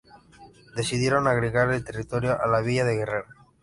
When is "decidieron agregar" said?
0.75-1.71